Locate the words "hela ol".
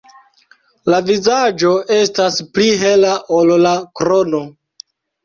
2.85-3.53